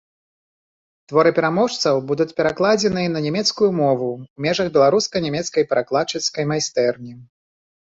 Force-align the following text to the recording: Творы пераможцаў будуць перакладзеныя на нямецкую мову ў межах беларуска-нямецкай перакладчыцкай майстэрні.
Творы 1.11 1.31
пераможцаў 1.39 2.01
будуць 2.13 2.27
перакладзеныя 2.41 3.13
на 3.19 3.23
нямецкую 3.29 3.71
мову 3.83 4.09
ў 4.15 4.49
межах 4.49 4.67
беларуска-нямецкай 4.81 5.63
перакладчыцкай 5.73 6.43
майстэрні. 6.55 7.13